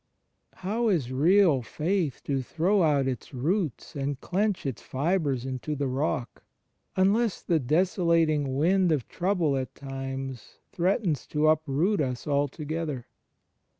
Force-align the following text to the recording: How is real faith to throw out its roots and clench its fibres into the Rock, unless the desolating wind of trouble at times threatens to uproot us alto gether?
How 0.65 0.87
is 0.89 1.11
real 1.11 1.61
faith 1.61 2.23
to 2.23 2.41
throw 2.41 2.81
out 2.81 3.07
its 3.07 3.35
roots 3.35 3.95
and 3.95 4.19
clench 4.19 4.65
its 4.65 4.81
fibres 4.81 5.45
into 5.45 5.75
the 5.75 5.85
Rock, 5.87 6.43
unless 6.95 7.39
the 7.43 7.59
desolating 7.59 8.55
wind 8.55 8.91
of 8.91 9.07
trouble 9.07 9.55
at 9.55 9.75
times 9.75 10.57
threatens 10.71 11.27
to 11.27 11.47
uproot 11.49 12.01
us 12.01 12.25
alto 12.25 12.65
gether? 12.65 13.05